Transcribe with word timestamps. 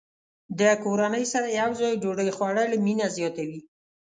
د 0.59 0.61
کورنۍ 0.83 1.25
سره 1.33 1.47
یوځای 1.61 1.93
ډوډۍ 2.01 2.29
خوړل 2.35 2.71
مینه 2.85 3.07
زیاته 3.15 3.43
وي. 3.49 3.59